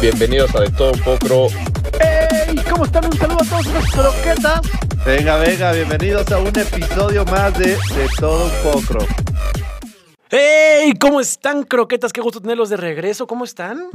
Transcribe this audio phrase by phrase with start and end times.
[0.00, 1.48] Bienvenidos a De Todo Un Poco.
[2.00, 2.56] ¡Hey!
[2.70, 3.04] ¿Cómo están?
[3.04, 4.60] Un saludo a todos los croquetas.
[5.04, 9.06] Venga, venga, bienvenidos a un episodio más de De Todo Un Poco.
[10.30, 10.94] ¡Hey!
[10.98, 12.14] ¿Cómo están, croquetas?
[12.14, 13.26] Qué gusto tenerlos de regreso.
[13.26, 13.90] ¿Cómo están?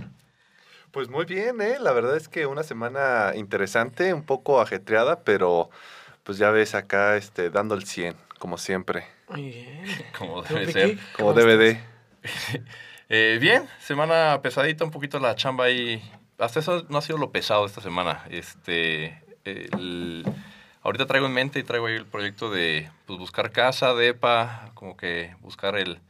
[0.91, 1.77] Pues muy bien, ¿eh?
[1.79, 5.71] La verdad es que una semana interesante, un poco ajetreada, pero
[6.23, 9.07] pues ya ves acá este, dando el 100, como siempre.
[9.27, 9.85] Muy bien.
[10.19, 10.97] Como ¿Tú, debe ser.
[11.17, 11.79] Como ¿Cómo DVD.
[13.17, 16.01] Eh, bien, semana pesadita, un poquito la chamba ahí.
[16.37, 18.25] Hasta eso no ha sido lo pesado esta semana.
[18.29, 20.25] Este, el-
[20.81, 24.97] ahorita traigo en mente y traigo ahí el proyecto de pues, buscar casa, depa, como
[24.97, 26.01] que buscar el,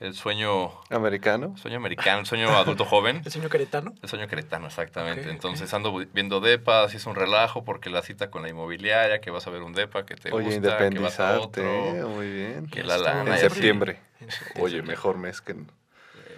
[0.00, 1.56] el sueño, Americano.
[1.56, 3.22] sueño americano, el sueño adulto joven.
[3.24, 3.94] ¿El señor Queretano?
[4.02, 5.30] El sueño queretano, exactamente.
[5.30, 9.30] Entonces ando viendo depa, si es un relajo, porque la cita con la inmobiliaria, que
[9.30, 11.60] vas a ver un depa, que te Oye, gusta, que vas a independizarte,
[11.96, 12.08] otro.
[12.10, 12.66] muy bien.
[12.66, 13.38] que la lana.
[13.38, 13.98] Septiembre.
[14.20, 14.62] En septiembre.
[14.62, 15.54] Oye, mejor mes que...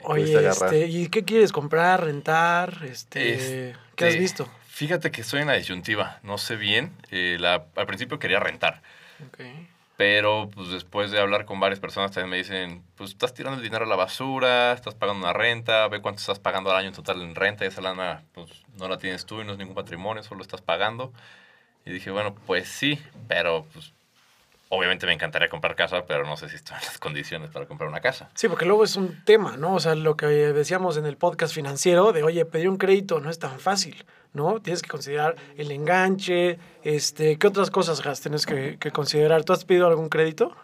[0.05, 2.81] Oye, este, ¿y qué quieres comprar, rentar?
[2.85, 4.49] Este, ¿Qué has Este, visto?
[4.67, 6.93] Fíjate que estoy en la disyuntiva, no sé bien.
[7.11, 8.83] Eh, la- al principio quería rentar,
[9.29, 9.41] Ok.
[9.97, 13.63] pero pues después de hablar con varias personas también me dicen, pues estás tirando el
[13.63, 16.95] dinero a la basura, estás pagando una renta, ve cuánto estás pagando al año en
[16.95, 19.75] total en renta, y esa lana pues no la tienes tú y no es ningún
[19.75, 21.13] patrimonio, solo estás pagando.
[21.85, 23.93] Y dije, bueno, pues sí, pero pues
[24.75, 27.89] obviamente me encantaría comprar casa, pero no sé si estoy en las condiciones para comprar
[27.91, 28.31] una casa.
[28.35, 29.75] Sí, porque luego es un tema, ¿no?
[29.75, 33.29] O sea, lo que decíamos en el podcast financiero de, oye, pedir un crédito no
[33.29, 34.61] es tan fácil, ¿no?
[34.61, 39.45] Tienes que considerar el enganche, este, ¿qué otras cosas, tienes que, que considerar?
[39.45, 40.57] ¿Tú has pedido algún crédito?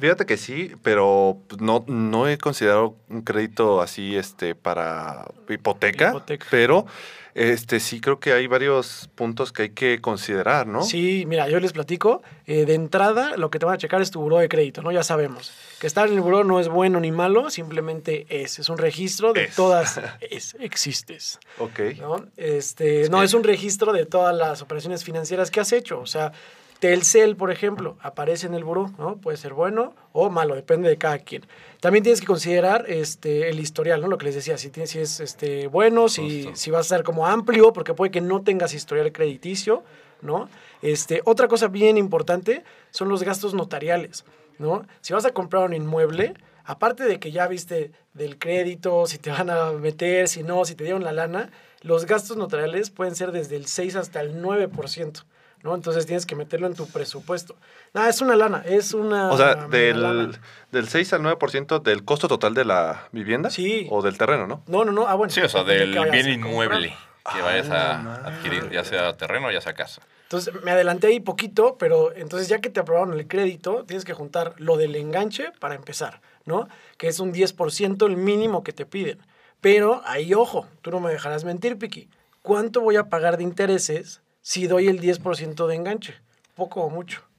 [0.00, 6.10] Fíjate que sí, pero pues, no, no he considerado un crédito así este para hipoteca,
[6.10, 6.46] Hipoteca.
[6.50, 6.86] pero
[7.34, 10.82] este sí creo que hay varios puntos que hay que considerar, ¿no?
[10.82, 12.22] Sí, mira, yo les platico.
[12.46, 14.90] eh, de entrada, lo que te van a checar es tu buró de crédito, ¿no?
[14.90, 15.52] Ya sabemos.
[15.78, 18.58] Que estar en el buró no es bueno ni malo, simplemente es.
[18.58, 19.54] Es un registro de Es.
[19.54, 20.00] todas.
[20.20, 21.38] Es, existes.
[21.58, 21.78] Ok.
[22.00, 22.26] ¿no?
[22.36, 26.00] Este, Es no, que- es un registro de todas las operaciones financieras que has hecho.
[26.00, 26.32] O sea,
[26.80, 29.16] Telcel, por ejemplo, aparece en el buró, ¿no?
[29.16, 31.46] Puede ser bueno o malo, depende de cada quien.
[31.80, 34.08] También tienes que considerar este, el historial, ¿no?
[34.08, 37.02] Lo que les decía, si, tienes, si es este, bueno, si, si va a ser
[37.02, 39.84] como amplio, porque puede que no tengas historial crediticio,
[40.22, 40.48] ¿no?
[40.82, 44.24] Este, otra cosa bien importante son los gastos notariales,
[44.58, 44.86] ¿no?
[45.02, 49.30] Si vas a comprar un inmueble, aparte de que ya viste del crédito, si te
[49.30, 51.50] van a meter, si no, si te dieron la lana,
[51.82, 55.24] los gastos notariales pueden ser desde el 6 hasta el 9%,
[55.62, 55.74] ¿no?
[55.74, 57.56] Entonces tienes que meterlo en tu presupuesto.
[57.92, 59.30] Nada, es una lana, es una...
[59.30, 60.30] O sea, del, lana.
[60.70, 63.50] del 6 al 9% del costo total de la vivienda.
[63.50, 63.86] Sí.
[63.90, 64.62] O del terreno, ¿no?
[64.66, 65.32] No, no, no, ah, bueno.
[65.32, 66.28] Sí, o sea, del bien comprar.
[66.28, 66.96] inmueble
[67.32, 70.02] que vayas a adquirir, ya sea terreno, ya sea casa.
[70.24, 74.14] Entonces me adelanté ahí poquito, pero entonces ya que te aprobaron el crédito, tienes que
[74.14, 76.68] juntar lo del enganche para empezar, ¿no?
[76.96, 79.18] Que es un 10% el mínimo que te piden.
[79.60, 82.08] Pero ahí, ojo, tú no me dejarás mentir, Piki.
[82.42, 86.14] ¿Cuánto voy a pagar de intereses si doy el 10% de enganche?
[86.54, 87.29] ¿Poco o mucho?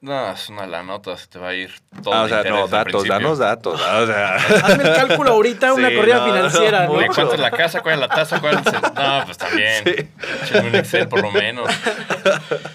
[0.00, 1.72] No, es una lanota, se te va a ir
[2.04, 3.80] todo Ah, o sea, no, datos, danos datos.
[3.80, 7.06] O sea, Hazme el cálculo ahorita, una Sí, corrida no, financiera, no, ¿no?
[7.12, 7.80] ¿cuánto es la casa?
[7.80, 8.40] ¿Cuál es la tasa?
[8.40, 8.80] ¿Cuál es el...
[8.94, 10.08] No, pues también.
[10.44, 11.68] Échame un Excel por lo menos.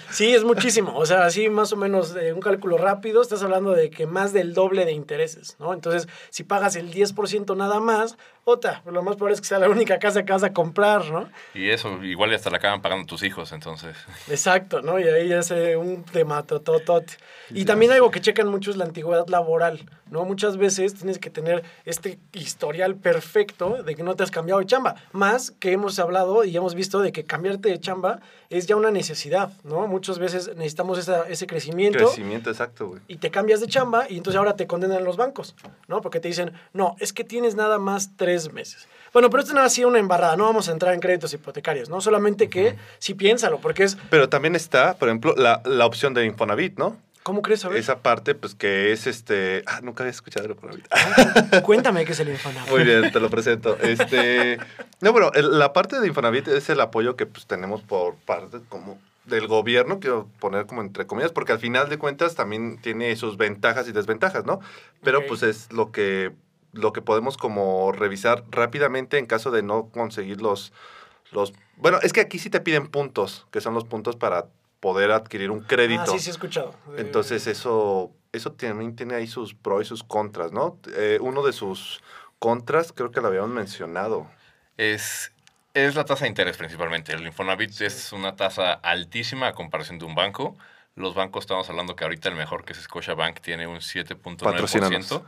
[0.09, 0.97] Sí, es muchísimo.
[0.97, 4.33] O sea, así más o menos eh, un cálculo rápido, estás hablando de que más
[4.33, 5.73] del doble de intereses, ¿no?
[5.73, 9.69] Entonces, si pagas el 10% nada más, otra, lo más probable es que sea la
[9.69, 11.29] única casa que vas a comprar, ¿no?
[11.53, 13.95] Y eso, igual hasta la acaban pagando tus hijos, entonces.
[14.29, 14.99] Exacto, ¿no?
[14.99, 16.43] Y ahí ya se un tema
[17.51, 20.25] Y también algo que checan mucho es la antigüedad laboral, ¿no?
[20.25, 24.65] Muchas veces tienes que tener este historial perfecto de que no te has cambiado de
[24.65, 24.95] chamba.
[25.11, 28.19] Más que hemos hablado y hemos visto de que cambiarte de chamba
[28.49, 29.87] es ya una necesidad, ¿no?
[29.87, 31.99] Muchas veces necesitamos esa- ese crecimiento.
[32.05, 33.01] crecimiento exacto, güey.
[33.07, 35.55] y te cambias de chamba y entonces ahora te condenan los bancos,
[35.87, 36.01] ¿no?
[36.01, 38.87] Porque te dicen, no, es que tienes nada más tres meses.
[39.13, 41.87] Bueno, pero esto es nada así una embarrada, no vamos a entrar en créditos hipotecarios,
[41.89, 42.01] ¿no?
[42.01, 46.25] Solamente que sí piénsalo, porque es, Pero también está, por ejemplo, la, la opción de
[46.25, 46.97] Infonavit, ¿no?
[47.21, 47.63] ¿cómo crees?
[47.63, 49.63] A ver, Esa parte, pues que es este.
[49.65, 50.85] Ah, nunca había escuchado de Infonavit.
[51.63, 52.69] cuéntame qué es el Infonavit.
[52.69, 53.77] Muy bien, te lo presento.
[53.79, 54.57] Este,
[54.99, 58.57] no, bueno, el- la parte de Infonavit es el apoyo que pues tenemos por parte
[58.67, 63.15] como del gobierno, quiero poner como entre comillas, porque al final de cuentas también tiene
[63.15, 64.59] sus ventajas y desventajas, ¿no?
[65.01, 66.33] Pero pues es lo que
[66.73, 70.73] lo que podemos como revisar rápidamente en caso de no conseguir los
[71.31, 74.47] los bueno, es que aquí sí te piden puntos, que son los puntos para
[74.79, 76.03] poder adquirir un crédito.
[76.03, 76.75] Ah, sí, sí he escuchado.
[76.97, 80.77] Entonces eso, eso también tiene ahí sus pros y sus contras, ¿no?
[80.95, 82.01] Eh, uno de sus
[82.37, 84.29] contras creo que lo habíamos mencionado.
[84.77, 85.31] Es,
[85.73, 87.13] es la tasa de interés principalmente.
[87.13, 90.55] El Infonavit es una tasa altísima a comparación de un banco.
[90.95, 95.23] Los bancos, estamos hablando que ahorita el mejor, que es Scotiabank, tiene un 7.9%.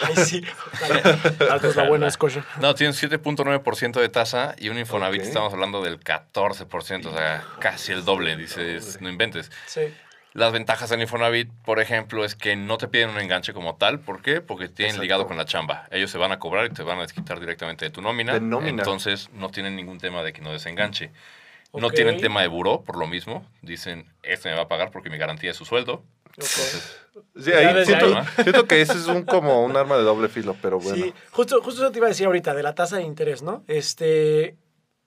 [0.00, 0.44] Ay, sí.
[0.80, 1.02] Dale.
[1.50, 2.44] Haznos la buena escocia.
[2.60, 7.92] No, tienen 7.9% de tasa y un Infonavit estamos hablando del 14%, o sea, casi
[7.92, 9.50] el doble, dices, no inventes.
[9.66, 9.82] Sí.
[10.32, 14.00] Las ventajas del Infonavit, por ejemplo, es que no te piden un enganche como tal.
[14.00, 14.40] ¿Por qué?
[14.40, 15.02] Porque tienen Exacto.
[15.02, 15.86] ligado con la chamba.
[15.92, 18.32] Ellos se van a cobrar y te van a desquitar directamente de tu nómina.
[18.32, 18.82] De nómina.
[18.82, 21.12] Entonces, no tienen ningún tema de que no desenganche.
[21.74, 23.46] No tienen tema de buró, por lo mismo.
[23.62, 26.02] Dicen, este me va a pagar porque mi garantía es su sueldo.
[27.36, 28.24] Sí, ahí siento, ahí.
[28.42, 31.04] siento que ese es un como un arma de doble filo, pero bueno.
[31.04, 33.62] Sí, justo, justo eso te iba a decir ahorita, de la tasa de interés, ¿no?
[33.68, 34.56] Este,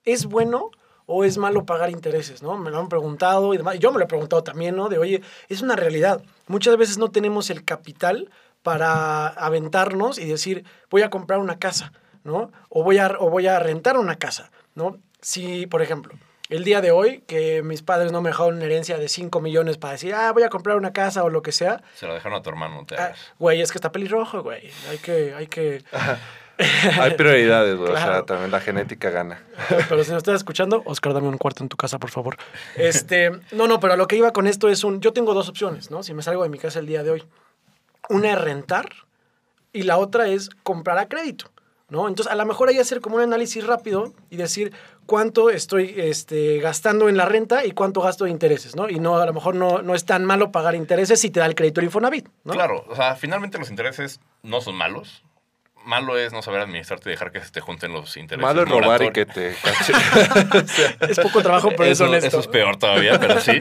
[0.04, 0.70] ¿es bueno
[1.04, 2.56] o es malo pagar intereses, no?
[2.56, 3.78] Me lo han preguntado y demás.
[3.78, 4.88] Yo me lo he preguntado también, ¿no?
[4.88, 6.22] De, oye, es una realidad.
[6.46, 8.30] Muchas veces no tenemos el capital
[8.62, 11.92] para aventarnos y decir, voy a comprar una casa,
[12.24, 12.52] ¿no?
[12.68, 14.98] O voy a, o voy a rentar una casa, ¿no?
[15.20, 16.14] Si, por ejemplo,
[16.48, 19.76] el día de hoy, que mis padres no me dejaron una herencia de 5 millones
[19.76, 22.38] para decir, ah, voy a comprar una casa o lo que sea, Se la dejaron
[22.38, 23.18] a tu hermano, no te ah, hagas.
[23.38, 24.70] güey, es que está pelirrojo, güey.
[24.90, 25.84] Hay que, hay que...
[27.00, 27.92] Hay prioridades, güey.
[27.92, 29.40] O sea, también la genética gana.
[29.88, 32.36] Pero si nos estás escuchando, Oscar, dame un cuarto en tu casa, por favor.
[32.74, 35.00] Este, no, no, pero a lo que iba con esto es un.
[35.00, 36.02] Yo tengo dos opciones, ¿no?
[36.02, 37.24] Si me salgo de mi casa el día de hoy.
[38.08, 38.88] Una es rentar
[39.72, 41.50] y la otra es comprar a crédito,
[41.90, 42.06] ¿no?
[42.08, 44.72] Entonces, a lo mejor hay que hacer como un análisis rápido y decir
[45.06, 48.88] cuánto estoy este, gastando en la renta y cuánto gasto de intereses, ¿no?
[48.88, 51.46] Y no, a lo mejor no, no es tan malo pagar intereses si te da
[51.46, 52.52] el crédito el Infonavit, ¿no?
[52.52, 55.24] Claro, o sea, finalmente los intereses no son malos.
[55.84, 58.46] Malo es no saber administrarte y dejar que se te junten los intereses.
[58.46, 59.52] Malo es robar y que te.
[61.08, 62.26] Es poco trabajo, pero es eso, honesto.
[62.26, 63.58] eso es peor todavía, pero sí.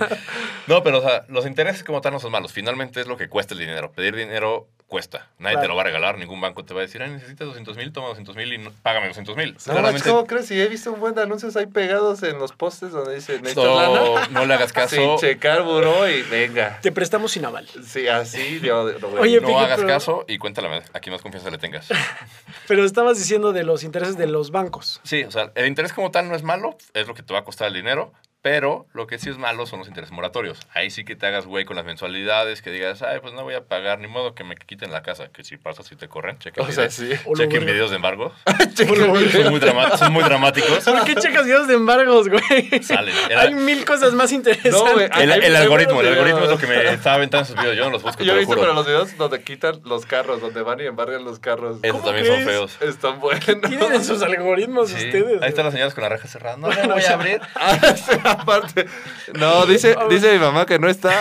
[0.65, 2.51] No, pero o sea, los intereses como tal no son malos.
[2.51, 3.93] Finalmente es lo que cuesta el dinero.
[3.93, 5.27] Pedir dinero cuesta.
[5.37, 5.61] Nadie Claro.
[5.61, 6.17] te lo va a regalar.
[6.17, 8.71] Ningún banco te va a decir, ay, necesitas 200 mil, toma 200 mil y no-
[8.83, 9.53] págame 200 mil.
[9.53, 10.47] No, Claramente ¿cómo crees?
[10.47, 13.65] Si he visto un buen de anuncios ahí pegados en los postes donde dice, ¿necesitas
[13.65, 13.99] lana?
[13.99, 14.95] no, no le hagas caso.
[14.95, 16.79] Sin checar buró y venga.
[16.81, 17.67] Te prestamos sin aval.
[17.85, 19.21] Sí, así yo lo veo.
[19.21, 21.87] Oye, No hagas pero- caso y cuéntale a quien más confianza le tengas.
[22.67, 24.99] Pero estabas diciendo de los intereses de los bancos.
[25.03, 27.39] Sí, o sea, el interés como tal no es malo, es lo que te va
[27.39, 28.13] a costar el dinero,
[28.49, 30.57] pero lo que sí es malo son los intereses moratorios.
[30.73, 33.55] Ahí sí que te hagas güey con las mensualidades, que digas, ay, pues no voy
[33.55, 36.39] a pagar, ni modo que me quiten la casa, que si pasa, si te corren,
[36.39, 37.33] chequen, O sea, videos, sí.
[37.35, 38.31] Chequen videos de embargo.
[38.77, 40.85] Son, muy son muy dramáticos.
[40.85, 42.81] ¿Por qué checas videos de embargos, güey?
[42.83, 43.13] Salen.
[43.29, 44.71] Era- Hay mil cosas más interesantes.
[44.71, 47.75] No, güey, El, algoritmo, el algoritmo es lo que me estaba aventando esos videos.
[47.75, 50.61] Yo no los busco, Yo he visto, pero los videos donde quitan los carros, donde
[50.61, 51.79] van y embargan los carros.
[51.81, 52.77] Esos ¿Cómo también son feos.
[52.81, 53.43] Están buenos.
[53.43, 55.41] Tienen en sus algoritmos Sí, ustedes.
[55.41, 56.55] Ahí están las señoras con la reja cerrada.
[56.55, 57.41] No me voy a abrir.
[58.41, 58.85] Aparte.
[59.33, 61.11] No, dice, dice mi mamá que no está.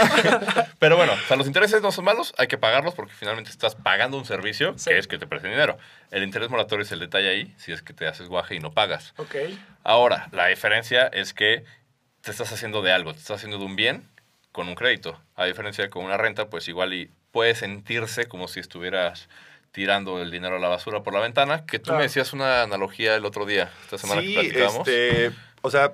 [0.78, 3.74] Pero bueno, o sea, los intereses no son malos, hay que pagarlos porque finalmente estás
[3.74, 4.90] pagando un servicio Sí.
[4.90, 5.78] que es que te presten dinero.
[6.10, 8.72] El interés moratorio es el detalle ahí, si es que te haces guaje y no
[8.72, 9.14] pagas.
[9.16, 9.34] Ok.
[9.84, 11.64] Ahora, la diferencia es que
[12.20, 14.08] te estás haciendo de algo, te estás haciendo de un bien
[14.52, 15.20] con un crédito.
[15.36, 19.28] A diferencia de con una renta, pues igual y puede sentirse como si estuvieras
[19.72, 21.98] tirando el dinero a la basura por la ventana, que tú Claro.
[21.98, 24.88] me decías una analogía el otro día, esta semana que Sí, platicábamos.
[24.88, 25.92] este, o sea,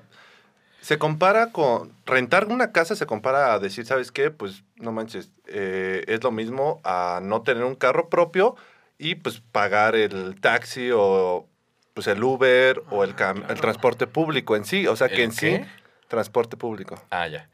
[0.82, 4.31] se compara con rentar una casa se compara a decir, ¿sabes qué?
[4.31, 8.56] Pues no manches, eh, es lo mismo a no tener un carro propio
[8.99, 11.46] y pues pagar el taxi o
[11.94, 15.20] pues el Uber o el, cam- el transporte público en sí, o sea que ¿El
[15.23, 15.64] en qué?
[15.64, 15.70] sí
[16.08, 17.00] transporte público.
[17.11, 17.49] Ah, ya.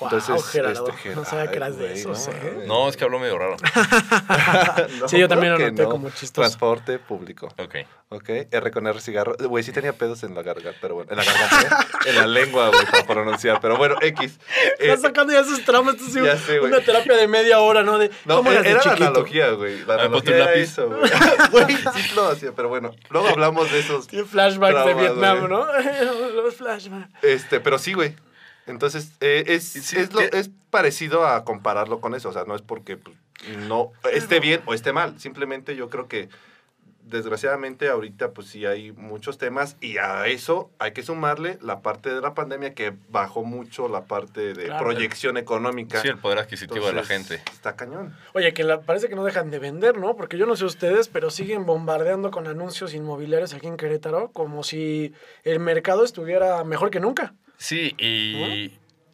[0.00, 0.88] Wow, Entonces, Gerardo.
[0.88, 2.64] este, no sabía que eras de esos, no, ¿eh?
[2.66, 3.56] No, es que habló medio raro.
[5.00, 6.42] No, Sí, yo también lo noté como chistoso.
[6.42, 7.48] Transporte público.
[7.58, 7.76] Ok.
[8.14, 9.34] Ok, R con R cigarro.
[9.38, 11.10] Güey, sí tenía pedos en la garganta, pero bueno.
[11.10, 11.86] En la garganta, ¿eh?
[12.10, 13.58] en la lengua, güey, para pronunciar.
[13.62, 14.38] Pero bueno, X.
[14.62, 15.94] Eh, Estás sacando ya sus traumas.
[15.94, 16.70] Esto Ya sé, güey.
[16.70, 17.96] una terapia de media hora, ¿no?
[17.98, 19.82] De, no, ¿Cómo eras era de la analogía, güey.
[19.86, 20.60] La A ver, ponte analogía era lápiz.
[20.60, 21.10] eso, güey.
[21.52, 22.90] Güey, sí lo hacía, pero bueno.
[23.08, 24.06] Luego hablamos de esos.
[24.08, 25.48] Tiene flashbacks de Vietnam.
[25.48, 25.66] ¿no?
[26.34, 27.08] Los flashbacks.
[27.22, 28.14] Este, pero sí, güey.
[28.66, 32.28] Entonces, eh, es, Sí, es, lo- es parecido a compararlo con eso.
[32.28, 33.16] O sea, no es porque pues,
[33.66, 35.18] no esté bien o esté mal.
[35.20, 36.28] Simplemente yo creo que,
[37.04, 42.14] desgraciadamente, ahorita pues sí hay muchos temas y a eso hay que sumarle la parte
[42.14, 44.84] de la pandemia que bajó mucho la parte de Claro.
[44.84, 46.00] proyección económica.
[46.00, 47.42] Sí, el poder adquisitivo de la gente.
[47.52, 48.16] Está cañón.
[48.34, 50.14] Oye, que la- parece que no dejan de vender, ¿no?
[50.16, 54.62] Porque yo no sé ustedes, pero siguen bombardeando con anuncios inmobiliarios aquí en Querétaro como
[54.62, 57.34] si el mercado estuviera mejor que nunca.
[57.62, 58.72] Sí, y,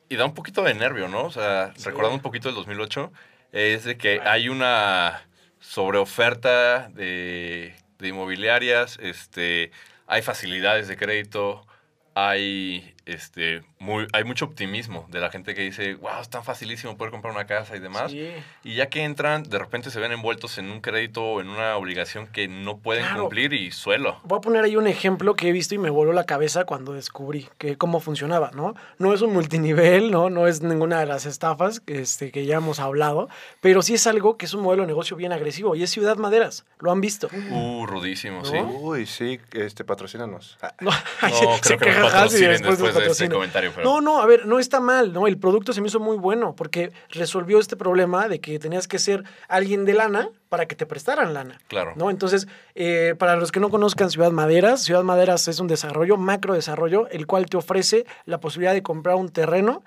[0.08, 1.24] y da un poquito de nervio, ¿no?
[1.24, 1.84] O sea, Sí.
[1.84, 3.12] recordando un poquito el 2008,
[3.52, 5.20] es de que hay una
[5.60, 9.70] sobreoferta de, de inmobiliarias, este,
[10.06, 11.66] hay facilidades de crédito,
[12.14, 16.96] hay este, muy, hay mucho optimismo de la gente que dice, wow, es tan facilísimo
[16.96, 18.10] poder comprar una casa y demás.
[18.10, 18.30] Sí.
[18.64, 21.76] Y ya que entran, de repente se ven envueltos en un crédito o en una
[21.76, 23.22] obligación que no pueden Claro.
[23.22, 24.20] cumplir y suelo.
[24.24, 26.92] Voy a poner ahí un ejemplo que he visto y me voló la cabeza cuando
[26.92, 28.74] descubrí que cómo funcionaba, ¿no?
[28.98, 30.28] No es un multinivel, ¿no?
[30.30, 33.28] No es ninguna de las estafas que, este, que ya hemos hablado,
[33.60, 36.16] pero sí es algo que es un modelo de negocio bien agresivo y es Ciudad
[36.16, 36.66] Maderas.
[36.80, 37.28] Lo han visto.
[37.50, 38.44] Uh, rudísimo, ¿No?
[38.44, 38.56] sí.
[38.58, 40.58] Uy, sí, este, patrocínanos.
[40.80, 43.34] No, No, creo que patrocinen después de este patrocina.
[43.34, 45.26] comentario, pero- No, no, a ver, no está mal, ¿no?
[45.26, 48.98] El producto se me hizo muy bueno porque resolvió este problema de que tenías que
[48.98, 51.60] ser alguien de lana para que te prestaran lana.
[51.68, 51.92] Claro.
[51.96, 52.10] ¿no?
[52.10, 56.54] Entonces, eh, para los que no conozcan Ciudad Maderas, Ciudad Maderas es un desarrollo, macro
[56.54, 59.82] desarrollo, el cual te ofrece la posibilidad de comprar un terreno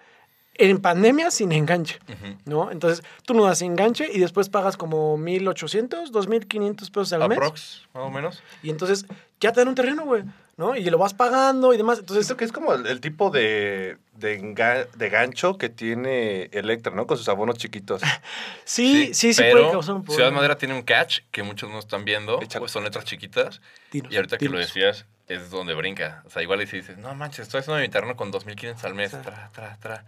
[0.56, 1.98] en pandemia sin enganche.
[2.46, 2.70] ¿no?
[2.72, 7.38] Entonces, tú no das enganche y después pagas como 1.800, 2.500 pesos al mes.
[7.38, 8.44] Aprox, más o menos.
[8.62, 9.06] Y entonces,
[9.41, 10.24] ya te dan un terreno, güey,
[10.55, 10.75] ¿no?
[10.75, 12.00] Y lo vas pagando y demás.
[12.00, 16.93] Entonces, Esto que es como el, el tipo de, de, de gancho que tiene Electra,
[16.95, 17.07] ¿no?
[17.07, 18.01] Con sus abonos chiquitos.
[18.63, 20.15] sí, sí, sí, pero puede causar un problema.
[20.15, 23.62] Ciudad Madera tiene un catch que muchos no están viendo, pues son letras chiquitas.
[23.91, 26.24] Dinos, y ahorita que lo decías, es donde brinca.
[26.25, 28.93] O sea, igual y si dices, no manches, estoy haciendo mi terreno con 2.500 al
[28.95, 29.17] mes, Sí.
[29.24, 30.05] tra, tra, tra.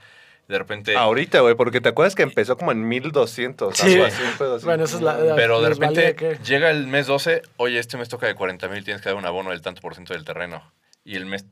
[0.48, 0.96] De repente...
[0.98, 3.78] Ahorita, güey, porque te acuerdas que empezó como en 1200.
[3.78, 3.94] Sí.
[3.94, 4.66] algo así.
[4.66, 7.98] Bueno, esa es la- la- Pero de repente que- llega el mes 12, oye, este
[7.98, 10.26] mes toca de 40 mil, tienes que dar un abono del tanto por ciento del
[10.26, 10.62] terreno.
[11.06, 11.46] Y el mes,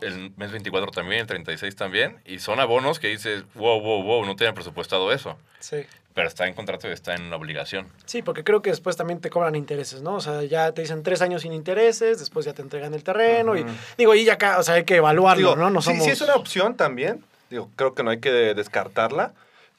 [0.00, 2.20] el mes 24 también, el 36 también.
[2.24, 5.36] Y son abonos que dices, wow, wow, wow, no tenían presupuestado eso.
[5.60, 5.84] Sí.
[6.14, 7.86] Pero está en contrato y está en obligación.
[8.06, 10.14] Sí, porque creo que después también te cobran intereses, ¿no?
[10.16, 13.56] O sea, ya te dicen tres años sin intereses, después ya te entregan el terreno
[13.56, 13.64] y
[13.96, 15.70] digo, y ya acá, o sea, hay que evaluarlo, Digo, ¿no?
[15.70, 16.04] No sí, somos...
[16.04, 17.22] sí es una opción también.
[17.50, 19.32] Digo, creo que no hay que descartarla.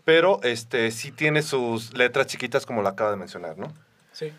[0.06, 3.72] Pero este sí tiene sus letras chiquitas como lo acaba de mencionar, ¿no?
[4.12, 4.34] Sí.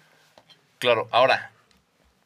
[0.79, 1.53] Claro, ahora,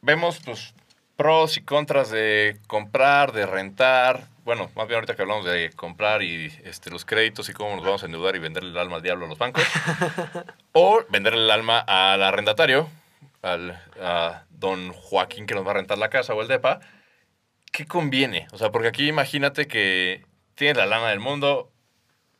[0.01, 0.73] vemos pues
[1.15, 4.27] pros y contras de comprar, de rentar.
[4.45, 7.85] Bueno, más bien ahorita que hablamos de comprar y este, los créditos y cómo nos
[7.85, 9.63] vamos a endeudar y venderle el alma al diablo a los bancos.
[10.71, 12.87] o venderle el alma al arrendatario,
[13.41, 16.79] al a don Joaquín que nos va a rentar la casa o el DEPA.
[17.71, 18.47] ¿Qué conviene?
[18.53, 20.23] O sea, porque aquí imagínate que
[20.55, 21.71] tienes la lana del mundo,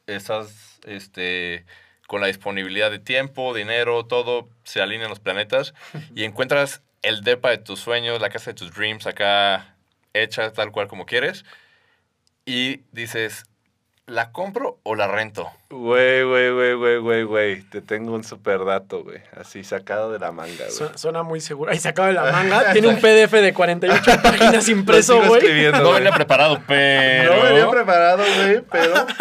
[0.08, 1.66] estás este,
[2.08, 5.74] con la disponibilidad de tiempo, dinero, todo, se alinean los planetas
[6.16, 9.76] y encuentras el depa de tus sueños, la casa de tus dreams acá
[10.14, 11.46] hecha tal cual como quieres
[12.46, 13.46] y dices,
[14.08, 15.50] ¿la compro o la rento?
[15.70, 17.62] Güey, güey, güey, güey, güey, güey.
[17.64, 19.20] Te tengo un super dato, güey.
[19.40, 20.72] Así sacado de la manga, güey.
[20.72, 21.72] Su- Suena muy seguro.
[21.72, 22.72] Ahí sacado de la manga.
[22.74, 25.72] Tiene un PDF de 48 páginas impreso, güey.
[25.72, 27.36] No venía preparado, pero...
[27.36, 28.94] No venía preparado, güey, pero...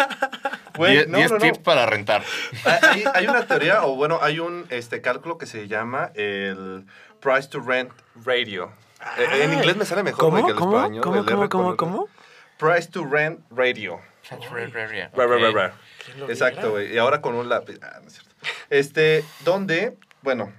[0.77, 1.37] Güey, 10 no, no, no.
[1.37, 2.21] tips para rentar.
[2.65, 6.85] Hay, hay una teoría, o bueno, hay un este, cálculo que se llama el
[7.21, 7.91] Price to Rent
[8.25, 8.73] Radio.
[9.17, 10.31] Eh, en Ah, inglés me sale mejor ¿Cómo?
[10.31, 10.77] güey, que el ¿Cómo?
[10.77, 11.01] español.
[11.01, 11.25] ¿Cómo?
[11.25, 11.47] ¿Cómo?
[11.49, 11.75] ¿Cómo?
[11.77, 12.09] ¿Cómo?
[12.57, 14.01] Price to Rent Radio.
[15.13, 15.55] Ra, ra, ra, Ok.
[15.55, 15.73] ra.
[16.05, 16.93] ¿Quién lo Exacto, güey.
[16.93, 17.79] Y ahora con un lápiz.
[17.81, 18.35] Ah, no es cierto.
[18.69, 20.51] Este, donde, bueno,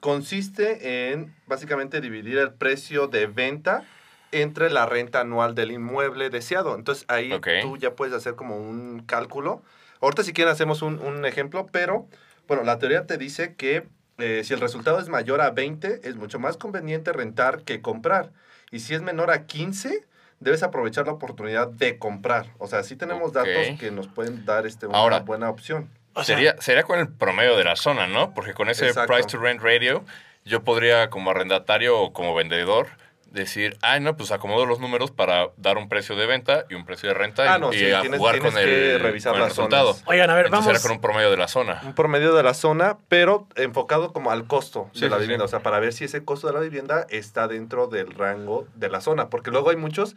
[0.00, 3.84] consiste en básicamente dividir el precio de venta
[4.32, 6.74] entre la renta anual del inmueble deseado.
[6.74, 9.62] Entonces ahí tú ya puedes hacer como un cálculo.
[10.00, 12.06] Ahorita si quieren hacemos un, un ejemplo, pero
[12.48, 13.86] bueno, la teoría te dice que
[14.18, 18.32] eh, si el resultado es mayor a 20, es mucho más conveniente rentar que comprar.
[18.70, 20.04] Y si es menor a 15,
[20.44, 22.46] debes aprovechar la oportunidad de comprar.
[22.58, 25.90] O sea, sí tenemos datos que nos pueden dar este, una Ahora, buena opción.
[26.12, 28.32] O sea, sería, sería con el promedio de la zona, ¿no?
[28.34, 29.12] Porque con ese Exacto.
[29.12, 30.04] price to rent radio,
[30.44, 32.86] yo podría como arrendatario o como vendedor
[33.34, 36.86] decir, ay, no, pues acomodo los números para dar un precio de venta y un
[36.86, 39.00] precio de renta Ah, y, no, y sí, a tienes- jugar tienes con que el,
[39.00, 39.92] revisar con el las resultado.
[39.92, 40.08] zonas.
[40.08, 40.80] Oigan, a ver, Entonces vamos.
[40.80, 41.80] era con un promedio de la zona.
[41.84, 45.44] Un promedio de la zona, pero enfocado como al costo Sí, de la sí, vivienda.
[45.44, 45.48] sí.
[45.48, 48.88] O sea, para ver si ese costo de la vivienda está dentro del rango de
[48.88, 49.28] la zona.
[49.28, 50.16] Porque luego hay muchos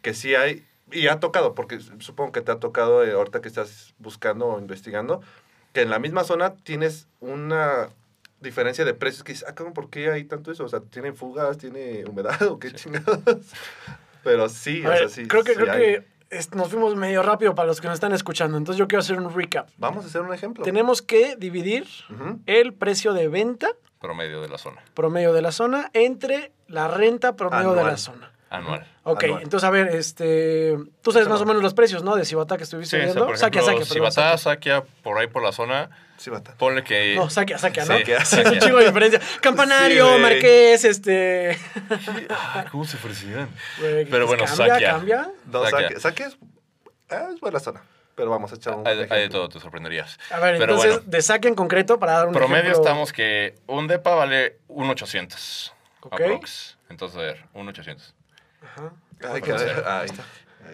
[0.00, 3.48] que sí hay, y ha tocado, porque supongo que te ha tocado eh, ahorita que
[3.48, 5.20] estás buscando o investigando,
[5.72, 7.88] que en la misma zona tienes una
[8.42, 10.64] diferencia de precios que dices, ah, cabrón, ¿por qué hay tanto eso?
[10.64, 13.18] O sea, ¿tiene fugas, tiene humedad o qué chingados?
[14.24, 15.26] Pero sí, A o ver, sea, sí.
[15.26, 15.78] creo que, sí creo hay.
[15.80, 18.56] que es- nos fuimos medio rápido para los que nos están escuchando.
[18.56, 19.68] Entonces yo quiero hacer un recap.
[19.78, 20.64] Vamos a hacer un ejemplo.
[20.64, 21.86] Tenemos que dividir
[22.46, 23.68] el precio de venta
[24.00, 24.82] Promedio de la zona.
[24.94, 28.32] promedio de la zona entre la renta promedio de la zona.
[28.54, 28.86] Anual.
[29.04, 29.42] Ok, Anual.
[29.42, 32.16] entonces a ver, este, tú sabes más o menos los precios, ¿no?
[32.16, 33.22] De Cibata que estuviste Sí, o sea, viendo.
[33.24, 34.76] ejemplo, saquia, perdón, Cibatá, saquia.
[34.76, 36.54] Saquia, por ahí por la zona, Sí, bata.
[36.58, 37.14] ponle que...
[37.16, 37.96] No, saquia, saquia, ¿no?
[37.96, 39.20] Sí, Sí, es un chingo de diferencia.
[39.40, 40.20] Campanario, Sí.
[40.20, 41.58] Marqués, este.
[42.28, 43.48] Ay, ¿Cómo se ofrecían?
[43.80, 44.90] Pero bueno, cambia, Saquia.
[44.90, 45.30] cambia.
[45.46, 46.36] No, saque, saque es,
[47.08, 47.82] es buena zona.
[48.14, 50.18] Pero vamos a echar un Hay, hay de todo, te sorprenderías.
[50.30, 51.10] A ver, Pero entonces, bueno.
[51.10, 52.82] de saque en concreto, para dar un Promedio ejemplo.
[52.82, 55.72] estamos que un depa vale 1.800.
[56.02, 56.12] Ok.
[56.20, 56.76] Aprox.
[56.90, 58.12] Entonces, a ver, 1.800.
[58.62, 58.92] Ajá.
[59.32, 60.08] Ay, que- ay.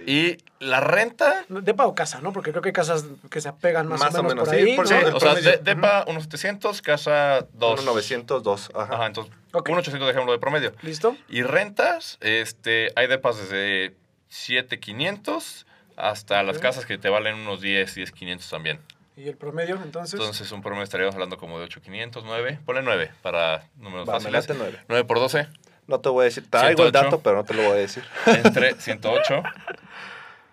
[0.06, 2.32] Y la renta, Depa o casa, ¿no?
[2.32, 4.60] Porque creo que hay casas que se apegan más, Más o o menos, por sí,
[4.62, 4.76] ahí.
[4.76, 5.16] por ¿no?
[5.16, 7.84] o sea, de, depa unos 700, casa 2.
[7.84, 8.70] 902.
[8.74, 8.94] Ajá.
[8.94, 9.68] Ajá, entonces, Ok.
[9.70, 10.72] un 800 dejémoslo de promedio.
[10.82, 11.16] ¿Listo?
[11.28, 13.96] Y rentas, este, hay depas desde
[14.28, 15.66] 7500
[15.96, 16.62] hasta las Ok.
[16.62, 18.80] casas que te valen unos 10, 10, 500 también.
[19.16, 20.14] ¿Y el promedio, entonces?
[20.18, 22.60] Entonces, un promedio estaríamos hablando como de 8500, 9.
[22.64, 24.32] Ponle 9 para números Va, fáciles.
[24.48, 24.78] late nueve.
[24.88, 25.48] 9 por 12,
[25.88, 26.48] No te voy a decir.
[26.48, 27.04] Traigo el 108.
[27.04, 28.04] dato, pero no te lo voy a decir.
[28.26, 29.42] entre 108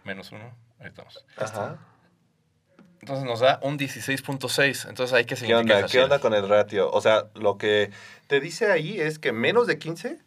[0.04, 0.44] menos 1.
[0.80, 1.24] Ahí estamos.
[1.38, 1.78] Ajá.
[3.02, 4.90] Entonces nos da un 16.6.
[4.90, 5.88] Entonces hay que ¿Qué significa onda?
[5.88, 6.90] ¿Qué onda con el ratio?
[6.92, 7.92] O sea, lo que
[8.28, 10.18] te dice ahí es que menos de 15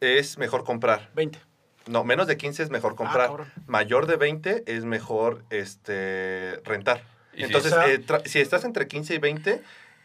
[0.00, 1.10] es mejor comprar.
[1.14, 1.40] 20.
[1.88, 3.30] No, menos de 15 es mejor comprar.
[3.40, 3.44] Ah.
[3.66, 7.02] Mayor de 20 es mejor este, rentar.
[7.32, 9.62] Y si- Entonces, O sea- eh, si estás entre 15 y 20,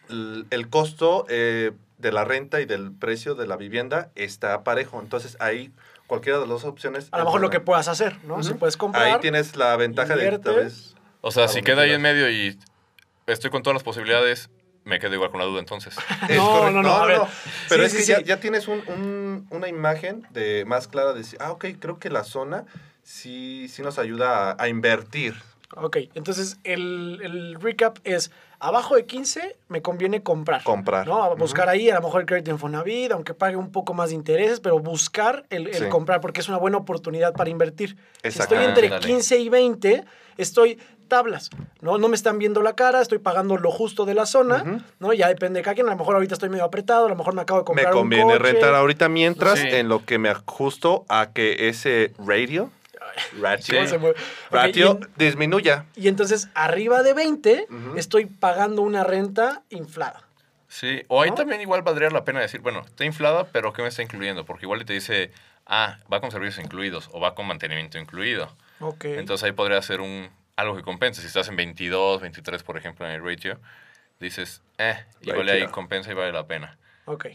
[0.10, 5.00] l- el costo eh, de la renta y del precio de la vivienda está parejo.
[5.02, 5.72] Entonces, ahí
[6.06, 7.10] cualquiera de las dos opciones.
[7.12, 8.42] A lo mejor lo que puedas hacer, ¿no?
[8.44, 8.60] Si Ujú.
[8.60, 9.04] puedes comprar.
[9.06, 10.76] Ahí tienes la ventaja de que tal inviertes.
[10.94, 12.58] vez- O sea, si queda ahí en medio y
[13.26, 14.50] estoy con todas las posibilidades,
[14.84, 15.96] me quedo igual con la duda entonces.
[16.30, 17.22] Es No, no, no, a ver.
[17.68, 18.12] Pero Sí, es sí, que sí.
[18.12, 22.00] Ya, ya tienes un- un- una imagen de más clara de decir, ah, ok, creo
[22.00, 22.66] que la zona
[23.04, 25.36] sí, sí nos ayuda a, a invertir.
[25.76, 30.64] Ok, entonces el, el recap es, abajo de 15 me conviene comprar.
[30.64, 31.06] Comprar.
[31.06, 31.22] ¿no?
[31.22, 34.10] A buscar ahí, a lo mejor el crédito en Fonavit, aunque pague un poco más
[34.10, 35.90] de intereses, pero buscar el, el Sí.
[35.90, 37.98] comprar porque es una buena oportunidad para invertir.
[38.24, 39.06] Si estoy entre Dale.
[39.06, 40.06] 15 y 20,
[40.38, 41.50] estoy tablas,
[41.82, 41.98] ¿no?
[41.98, 44.82] No me están viendo la cara, estoy pagando lo justo de la zona.
[45.00, 45.14] ¿no?
[45.14, 47.34] Ya depende de cada quien, a lo mejor ahorita estoy medio apretado, a lo mejor
[47.34, 48.40] me acabo de Me comprar un conviene coche.
[48.40, 49.68] rentar ahorita mientras Sí.
[49.70, 52.72] en lo que me ajusto a que ese radio,
[53.42, 54.16] ratio, ¿Cómo se mueve?
[54.50, 55.86] Ok, ratio y en- disminuya.
[55.96, 57.98] y entonces arriba de 20 Ujú.
[57.98, 60.24] estoy pagando una renta inflada.
[60.70, 61.36] Sí, o ahí ¿No?
[61.36, 64.44] también igual valdría la pena decir, bueno, está inflada, pero ¿qué me está incluyendo?
[64.46, 65.32] Porque igual te dice,
[65.66, 68.54] ah, va con servicios incluidos o va con mantenimiento incluido.
[68.80, 69.06] Ok.
[69.06, 71.22] Entonces ahí podría ser un, algo que compense.
[71.22, 73.60] Si estás en 22, 23, por ejemplo, en el ratio,
[74.20, 76.78] dices, eh, igual ahí compensa y vale la pena.
[77.06, 77.28] Ok.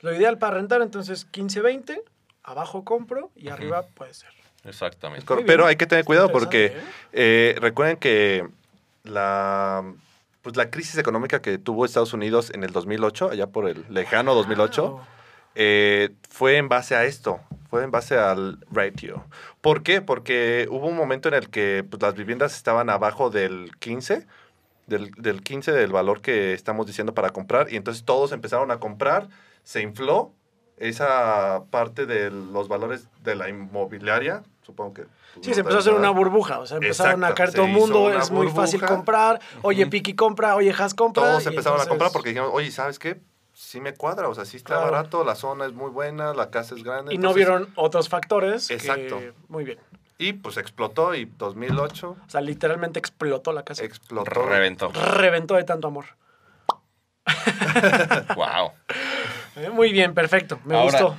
[0.00, 2.02] Lo ideal para rentar, entonces 15-20,
[2.42, 4.30] abajo compro y arriba puede ser.
[4.64, 5.26] Exactamente.
[5.46, 8.46] Pero hay que tener cuidado porque Interesante, eh, recuerden que
[9.04, 9.84] la,
[10.42, 14.34] pues la crisis económica que tuvo Estados Unidos en el 2008, allá por el lejano
[14.34, 15.00] 2008, Wow.
[15.54, 17.40] eh, fue en base a esto,
[17.70, 19.24] fue en base al ratio.
[19.60, 20.02] ¿Por qué?
[20.02, 24.26] Porque hubo un momento en el que pues, las viviendas estaban abajo del 15,
[24.86, 28.78] del, del 15 del valor que estamos diciendo para comprar, y entonces todos empezaron a
[28.78, 29.28] comprar,
[29.64, 30.32] se infló
[30.80, 35.02] esa parte de los valores de la inmobiliaria, supongo que...
[35.02, 35.12] pues,
[35.44, 37.66] Sí, no se empezó a hacer una burbuja, o sea, empezaron Exacto, a caer todo
[37.66, 39.86] el mundo, es muy fácil comprar, oye.
[39.86, 41.22] Piki compra, oye, Has compra.
[41.22, 43.20] Todos empezaron a comprar porque dijeron, oye, ¿sabes qué?
[43.52, 44.90] Sí me cuadra, o sea, sí está Claro.
[44.90, 47.12] barato, la zona es muy buena, la casa es grande.
[47.14, 48.66] Y no vieron otros factores.
[48.68, 49.20] que- Exacto.
[49.48, 49.78] Muy bien.
[50.16, 53.84] Y pues explotó y 2008 O sea, literalmente explotó la casa.
[53.84, 54.24] explotó.
[54.30, 54.90] Reventó.
[54.92, 56.06] Reventó de tanto amor.
[58.36, 58.72] wow.
[59.56, 60.60] Eh, Muy bien, perfecto.
[60.64, 61.16] Me Ahora- gustó.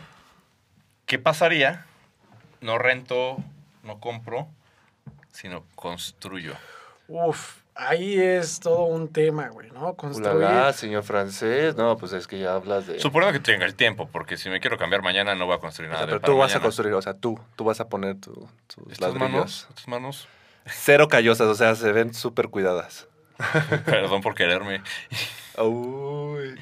[1.06, 1.86] ¿Qué pasaría?
[2.62, 3.38] No rento,
[3.84, 4.48] no compro,
[5.32, 6.54] sino construyo.
[7.08, 9.96] Uf, ahí es todo un tema, güey, ¿no?
[9.96, 10.38] Construir.
[10.38, 11.76] Ulala, señor francés.
[11.76, 13.00] No, pues es que ya hablas de...
[13.00, 15.90] Suponiendo que tenga el tiempo, porque si me quiero cambiar mañana no voy a construir
[15.90, 16.06] O nada.
[16.06, 18.16] sea, de pero tú para vas a construir, o sea, tú, tú vas a poner
[18.22, 19.32] tu- tus Estas ladrillos.
[19.32, 20.28] manos, estas manos,
[20.66, 23.08] Cero callosas, o sea, se ven súper cuidadas.
[23.86, 24.84] perdón por quererme.
[25.58, 26.58] Uy.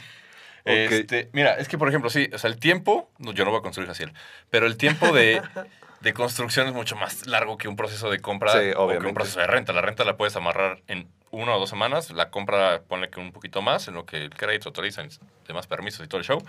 [0.66, 3.60] Este, mira, es que por ejemplo, sí, o sea, el tiempo, no, yo no voy
[3.60, 4.14] a construir Jaciel,
[4.50, 5.42] pero el tiempo de,
[6.02, 9.14] de construcción es mucho más largo que un proceso de compra Sí, o que un
[9.14, 9.74] proceso de renta.
[9.74, 13.32] La renta la puedes amarrar en una o dos semanas, la compra ponle que un
[13.32, 15.04] poquito más, en lo que el crédito autoriza,
[15.48, 16.44] demás permisos y todo el show.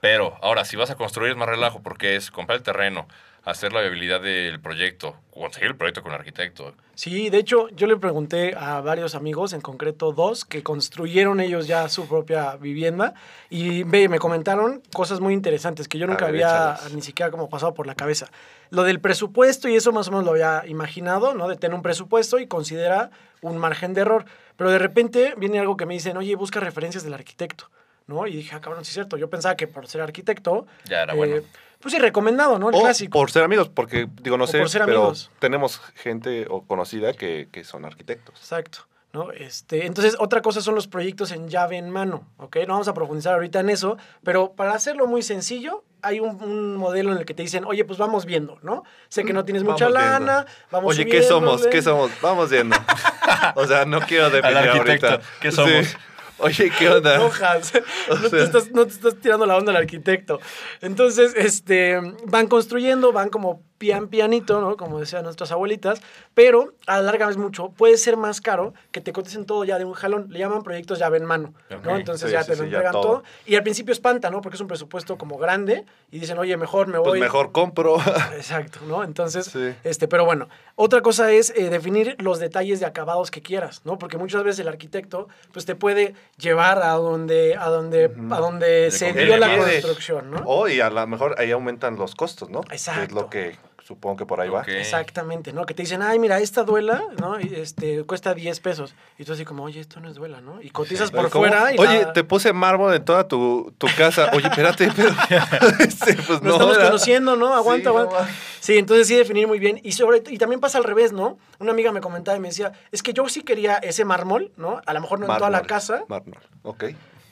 [0.00, 3.08] Pero ahora, si vas a construir es más relajo porque es comprar el terreno,
[3.46, 6.74] hacer la viabilidad del proyecto, conseguir el proyecto con el arquitecto.
[6.96, 11.68] Sí, de hecho, yo le pregunté a varios amigos, en concreto dos, que construyeron ellos
[11.68, 13.14] ya su propia vivienda
[13.48, 16.92] y ve, me comentaron cosas muy interesantes que yo nunca ver, había échalas.
[16.92, 18.26] ni siquiera como pasado por la cabeza.
[18.70, 21.46] Lo del presupuesto y eso más o menos lo había imaginado, ¿no?
[21.46, 23.10] De tener un presupuesto y considera
[23.42, 24.24] un margen de error.
[24.56, 27.70] Pero de repente viene algo que me dicen, oye, busca referencias del arquitecto,
[28.08, 28.26] ¿no?
[28.26, 29.16] Y dije, ah, cabrón, sí es cierto.
[29.16, 30.66] Yo pensaba que por ser arquitecto...
[30.86, 31.36] Ya era eh, bueno.
[31.80, 32.70] Pues sí, recomendado, ¿no?
[32.70, 33.12] El O clásico.
[33.18, 35.30] por ser amigos, porque digo, no O sé, por ser pero amigos.
[35.38, 38.38] tenemos gente o conocida que, que son arquitectos.
[38.40, 38.80] Exacto.
[39.12, 39.30] ¿no?
[39.32, 42.56] Este, entonces, otra cosa son los proyectos en llave en mano, ¿ok?
[42.66, 46.76] No vamos a profundizar ahorita en eso, pero para hacerlo muy sencillo, hay un, un
[46.76, 48.82] modelo en el que te dicen, oye, pues vamos viendo, ¿no?
[49.08, 50.26] Sé que no tienes mucha Vamos viendo.
[50.26, 51.62] lana, vamos Oye, ¿qué somos?
[51.62, 51.70] subiéndole".
[51.70, 52.10] ¿Qué somos?
[52.20, 52.76] Vamos viendo.
[53.54, 55.28] o sea, no quiero definir arquitecto, ahorita.
[55.40, 55.86] ¿qué somos?
[55.86, 55.96] Sí.
[56.38, 57.22] Oye, ¿qué onda?
[57.24, 57.72] Hojas.
[58.10, 60.40] O no, te estás, no te estás tirando la onda al arquitecto.
[60.80, 64.76] Entonces, este, van construyendo, van como pian pianito, ¿no?
[64.76, 66.00] Como decían nuestras abuelitas,
[66.34, 69.78] pero a la larga es mucho, puede ser más caro que te coticen todo ya
[69.78, 70.26] de un jalón.
[70.30, 71.54] Le llaman proyectos llave en mano.
[71.84, 71.96] ¿no?
[71.96, 73.02] Entonces Sí, ya sí, te lo sí, entregan todo.
[73.02, 73.22] todo.
[73.44, 74.40] Y al principio espanta, ¿no?
[74.40, 77.10] Porque es un presupuesto como grande y dicen, oye, mejor me voy.
[77.10, 77.96] Pues mejor compro.
[78.36, 79.04] Exacto, ¿no?
[79.04, 83.82] Entonces, este, pero bueno, otra cosa es eh, definir los detalles de acabados que quieras,
[83.84, 83.98] ¿no?
[83.98, 88.90] Porque muchas veces el arquitecto, pues te puede llevar a donde, a donde, a donde
[88.90, 90.42] se dio la construcción, ¿no?
[90.46, 92.60] O y a lo mejor ahí aumentan los costos, ¿no?
[92.62, 93.14] Que Es Exacto.
[93.14, 94.60] lo que supongo que por ahí va.
[94.62, 94.68] Ok.
[94.68, 95.64] Exactamente, ¿no?
[95.64, 97.38] Que te dicen, ay, mira, esta duela, ¿no?
[97.40, 98.94] Y, Este, cuesta 10 pesos.
[99.18, 100.60] Y tú así como, oye, esto no es duela, ¿no?
[100.60, 101.44] Y cotizas por ¿Cómo?
[101.46, 104.30] fuera y Oye, te puse mármol en toda tu, tu casa.
[104.32, 105.10] Oye, espérate, pero.
[105.78, 106.86] Este, pues nos no, estamos ¿verdad?
[106.88, 107.54] conociendo, ¿no?
[107.54, 108.14] Aguanta, Sí, aguanta.
[108.16, 108.28] va.
[108.60, 109.80] Sí, entonces sí definir muy bien.
[109.84, 111.38] Y, sobre, y también pasa al revés, ¿no?
[111.60, 114.80] Una amiga me comentaba y me decía, es que yo sí quería ese mármol, ¿no?
[114.84, 116.84] A lo mejor no en toda la casa, Mármol, ok.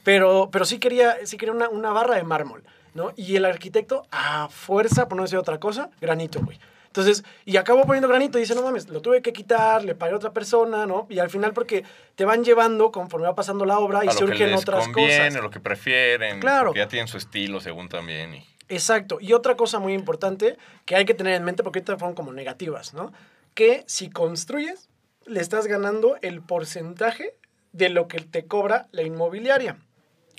[0.04, 2.62] pero, pero sí quería, sí quería una, una barra de mármol,
[2.94, 3.12] ¿no?
[3.16, 6.58] Y el arquitecto, a fuerza, por no decir otra cosa, granito, güey.
[6.86, 10.12] Entonces, y acabó poniendo granito y dice, no mames, lo tuve que quitar, le pagué
[10.12, 11.08] a otra persona, ¿no?
[11.10, 11.82] Y al final porque
[12.14, 15.42] te van llevando conforme va pasando la obra y a surgen les otras conviene, cosas.
[15.42, 16.38] lo que prefieren.
[16.38, 16.72] Claro.
[16.72, 18.36] ya tienen su estilo según también.
[18.36, 18.46] Y...
[18.68, 19.18] Exacto.
[19.20, 22.32] Y otra cosa muy importante que hay que tener en mente, porque ahorita fueron como
[22.32, 23.12] negativas, ¿no?
[23.54, 24.88] Que si construyes,
[25.26, 27.34] le estás ganando el porcentaje
[27.72, 29.78] de lo que te cobra la inmobiliaria.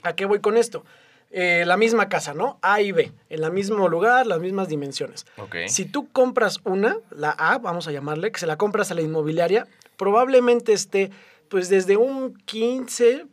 [0.03, 0.85] ¿A qué voy con esto?
[1.31, 2.59] Eh, la misma casa, ¿no?
[2.61, 5.25] A y B, en el mismo lugar, las mismas dimensiones.
[5.37, 5.55] Ok.
[5.67, 9.01] Si tú compras una, la A, vamos a llamarle, que se la compras a la
[9.01, 11.11] inmobiliaria, probablemente esté
[11.49, 13.25] pues desde un 15,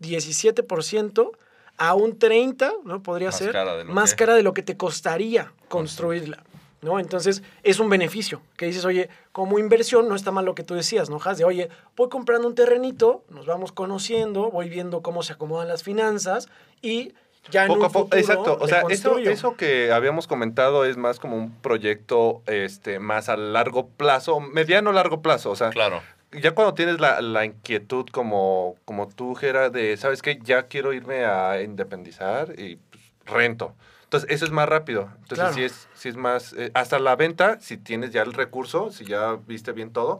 [0.00, 1.30] 17%
[1.78, 3.02] a un 30, ¿no?
[3.02, 6.42] Podría Más ser cara más que- cara de lo que te costaría construirla,
[6.82, 6.98] ¿no?
[6.98, 10.74] Entonces, es un beneficio, que dices, oye, como inversión no está mal lo que tú
[10.74, 11.18] decías, ¿no?
[11.24, 15.68] Has de, oye, voy comprando un terrenito, nos vamos conociendo, voy viendo cómo se acomodan
[15.68, 16.48] las finanzas
[16.82, 17.12] y
[17.50, 18.56] ya en Poco un a poco, exacto.
[18.60, 23.36] O sea, eso, eso que habíamos comentado es más como un proyecto este, más a
[23.36, 25.50] largo plazo, mediano largo plazo.
[25.50, 26.02] O sea, Claro.
[26.32, 30.38] ya cuando tienes la, la inquietud como, como tú, Gera, de, ¿sabes qué?
[30.42, 33.74] Ya quiero irme a independizar y pues, rento.
[34.04, 35.10] Entonces, eso es más rápido.
[35.22, 35.54] Entonces, Claro.
[35.54, 36.52] sí, es, sí es más...
[36.52, 40.18] eh, hasta la venta, si tienes ya el recurso, si ya viste bien todo,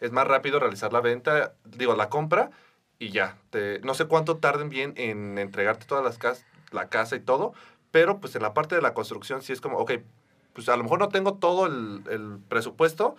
[0.00, 2.50] es más rápido realizar la venta, digo, la compra
[2.98, 3.36] y ya.
[3.50, 7.52] Te, no sé cuánto tarden bien en entregarte todas las casas, la casa y todo,
[7.90, 9.92] pero pues en la parte de la construcción sí es como, ok,
[10.52, 13.16] pues a lo mejor no tengo todo el, el presupuesto,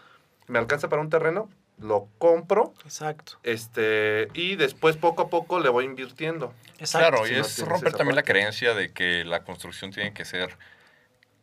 [0.47, 5.69] me alcanza para un terreno, lo compro, Exacto, este, y después poco a poco le
[5.69, 6.53] voy invirtiendo.
[6.77, 7.09] exacto.
[7.09, 10.25] Claro, si y no es romper también la creencia de que la construcción tiene que
[10.25, 10.57] ser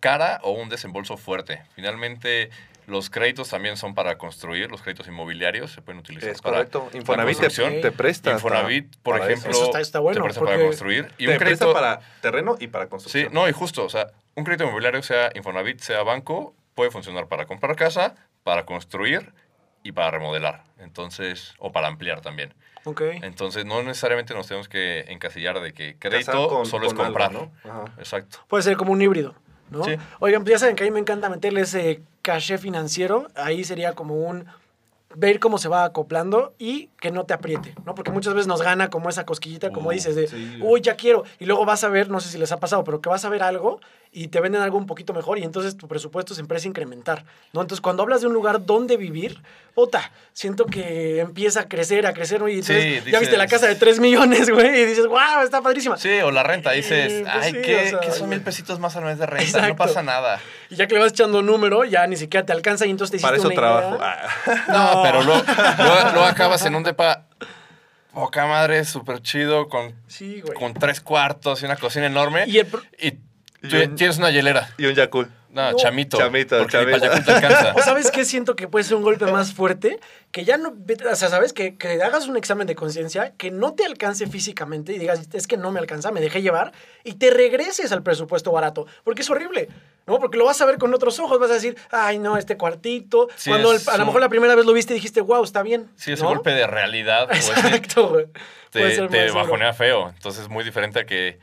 [0.01, 1.63] cara o un desembolso fuerte.
[1.75, 2.51] Finalmente,
[2.87, 6.89] los créditos también son para construir, los créditos inmobiliarios se pueden utilizar Es para correcto.
[6.95, 8.31] Infonavit te, presta.
[8.35, 11.11] hasta Infonavit, por para ejemplo, Eso está- está bueno, te presta para construir.
[11.19, 13.33] Y te un presta crédito para terreno y para Sí, construcción.
[13.35, 17.47] no, y justo, o sea, un crédito inmobiliario, sea Infonavit, sea banco, puede funcionar para
[17.47, 19.33] comprar casa, para construir
[19.83, 20.63] y para remodelar.
[20.79, 22.55] Entonces, o para ampliar también.
[22.85, 23.01] Ok.
[23.23, 27.33] Entonces, no necesariamente nos tenemos que encasillar de que crédito con- solo es algo, comprar.
[27.33, 27.51] ¿no?
[27.65, 27.85] Ajá.
[27.99, 28.39] Exacto.
[28.47, 29.35] Puede ser como un híbrido,
[29.71, 29.83] ¿no?
[29.85, 29.97] Sí.
[30.21, 33.29] Oigan, pues ya saben que a mí me encanta meterle ese caché financiero.
[33.37, 34.47] Ahí sería como un
[35.15, 37.95] ver cómo se va acoplando y que no te apriete, ¿no?
[37.95, 40.59] Porque muchas veces nos gana como esa cosquillita, como Uh, dices, de, sí.
[40.61, 41.23] uy, ya quiero.
[41.39, 43.29] Y luego vas a ver, no sé si les ha pasado, pero que vas a
[43.31, 43.81] ver algo
[44.19, 47.25] y te venden algo un poquito mejor y entonces tu presupuesto se empieza a incrementar,
[47.53, 47.61] ¿no?
[47.61, 49.43] Entonces, cuando hablas de un lugar donde vivir,
[49.75, 52.49] puta, siento que empieza a crecer, a crecer, ¿no?
[52.49, 55.43] Y entonces Sí, ya viste la dices- casa de 3 millones, güey, y dices, wow,
[55.45, 55.99] está padrísima.
[55.99, 58.41] Sí, o la renta, dices, Eh, pues ay, sí, ¿qué, o sea, qué son mil
[58.41, 59.45] pesitos más al mes de renta?
[59.45, 59.69] Exacto.
[59.69, 60.41] No pasa nada.
[60.71, 63.17] Y ya que le vas echando número, ya ni siquiera te alcanza y entonces te
[63.19, 63.97] hiciste Para eso una trabajo.
[63.97, 64.29] idea.
[64.47, 64.95] Ah.
[64.95, 65.43] No, pero luego,
[65.79, 67.27] luego, luego acabas en un depa
[68.15, 70.55] poca madre, súper chido, con, Sí, güey.
[70.59, 72.45] con tres cuartos y una cocina enorme.
[72.47, 73.13] Y el pro- Y
[73.75, 74.71] un- tienes una hielera.
[74.79, 75.31] Y un Yakul.
[75.51, 75.77] No, No.
[75.79, 76.19] chamito.
[76.19, 76.99] Chamito, porque chamito.
[77.01, 77.73] para Yakult te alcanza.
[77.77, 79.99] ¿O sabes qué siento que puede ser un golpe más fuerte?
[80.31, 80.75] Que ya no,
[81.11, 81.55] o sea, ¿sabes?
[81.55, 85.47] Que, que hagas un examen de conciencia, que no te alcance físicamente y digas, es
[85.47, 86.73] que no me alcanza, me dejé llevar,
[87.05, 89.69] y te regreses al presupuesto barato, porque es horrible,
[90.07, 90.19] ¿no?
[90.19, 93.29] Porque lo vas a ver con otros ojos, vas a decir, ay, no, este cuartito,
[93.37, 95.63] Sí, cuando el- a lo mejor la primera vez lo viste y dijiste, wow, está
[95.63, 95.89] bien.
[95.97, 96.29] Sí, ese ¿no?
[96.29, 98.27] golpe de realidad pues, Exacto, güey.
[98.71, 100.11] Te, te bajonea feo.
[100.11, 101.39] Entonces es muy diferente a que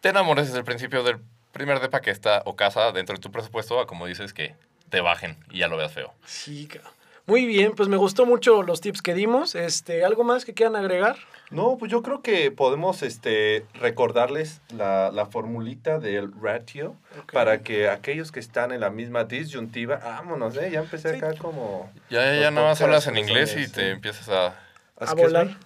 [0.00, 1.18] te enamores desde el principio del
[1.52, 4.54] primer depa que está o casa dentro de tu presupuesto a como dices que
[4.90, 6.12] te bajen y ya lo veas feo.
[6.24, 6.92] Sí, cabrón.
[7.24, 9.54] Muy bien, pues me gustó mucho los tips que dimos.
[9.54, 11.16] Este, ¿Algo más que quieran agregar?
[11.50, 16.96] No, pues yo creo que podemos este, recordarles la, la formulita del ratio
[17.32, 20.70] para que aquellos que están en la misma disyuntiva, vámonos, ¿eh?
[20.72, 21.16] Ya empecé Sí.
[21.18, 21.92] acá como...
[22.10, 24.56] Ya, ya, ya nada más hablas en inglés y te empiezas a...
[24.98, 25.56] A volar.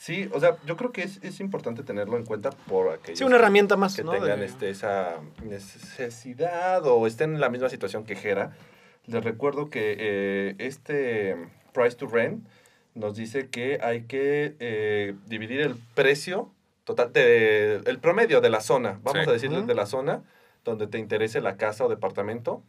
[0.00, 3.24] Sí, o sea, yo creo que es, es importante tenerlo en cuenta por aquellos Sí,
[3.24, 4.12] una que- herramienta más, que ¿no?
[4.12, 8.52] tengan De- este, esa necesidad o estén en la misma situación que Jera.
[9.04, 11.36] Les recuerdo que eh, este
[11.74, 12.46] Price to Rent
[12.94, 16.50] nos dice que hay que eh, dividir el precio
[16.84, 19.28] total, de, el promedio de la zona, vamos Sí.
[19.28, 19.66] a decirle Ujú.
[19.66, 20.22] de la zona
[20.64, 22.62] donde te interese la casa o departamento,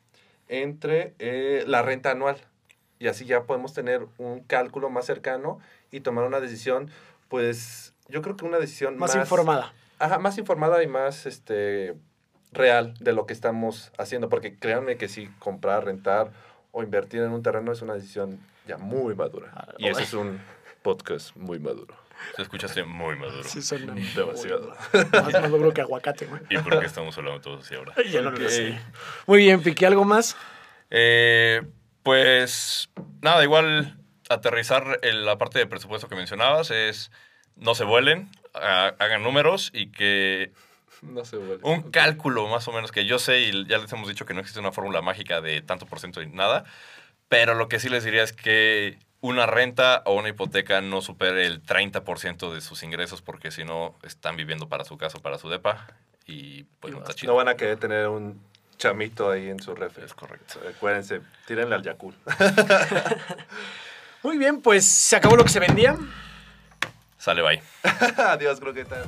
[0.50, 2.36] entre eh, la renta anual.
[3.00, 5.60] Y así ya podemos tener un cálculo más cercano
[5.92, 6.90] y tomar una decisión,
[7.32, 9.74] pues yo creo que una decisión Más más, informada.
[10.00, 11.96] Ajá, más informada y más este
[12.52, 14.28] real de lo que estamos haciendo.
[14.28, 16.32] Porque créanme que si comprar, rentar
[16.74, 19.50] o invertir en un terreno es una decisión ya muy madura.
[19.56, 20.42] Ah, y ese es un
[20.82, 21.96] podcast muy maduro.
[22.36, 23.44] Se escuchaste muy maduro.
[23.46, 24.76] Sí, son Demasiado.
[25.14, 26.42] Más maduro que aguacate, güey.
[26.50, 27.94] ¿Y por qué estamos hablando todos así ahora?
[28.12, 28.50] Ya no lo Ok.
[28.50, 28.78] sé.
[29.26, 30.36] Muy bien, Piqui, ¿algo más?
[30.90, 31.62] Eh,
[32.04, 32.90] pues
[33.22, 33.98] nada, igual
[34.34, 37.12] aterrizar en la parte de presupuesto que mencionabas es
[37.56, 40.52] no se vuelen, ha- hagan números y que
[41.02, 41.60] No se vuelve.
[41.64, 44.40] un cálculo más o menos que yo sé y ya les hemos dicho que no
[44.40, 46.64] existe una fórmula mágica de tanto por ciento y nada,
[47.30, 51.46] pero lo que sí les diría es que una renta o una hipoteca no supere
[51.46, 55.48] el 30% de sus ingresos porque si no están viviendo para su casa para su
[55.50, 55.88] depa
[56.26, 57.32] y pues no está chido.
[57.34, 58.42] No van a querer tener un
[58.78, 60.04] chamito ahí en su refri.
[60.06, 60.60] Es correcto.
[60.68, 62.16] Acuérdense, tírenle al Yakul.
[64.24, 65.98] Muy bien, pues se acabó lo que se vendía.
[67.18, 67.62] Sale, bye.
[68.18, 69.06] Adiós, croquetas.